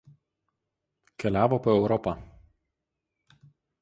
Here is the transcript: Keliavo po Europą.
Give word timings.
Keliavo 1.19 1.59
po 1.63 1.75
Europą. 1.77 2.15